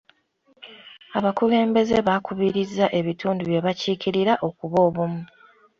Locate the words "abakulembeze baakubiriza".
1.17-2.85